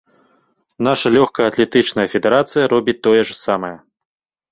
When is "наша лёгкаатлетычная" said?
0.87-2.05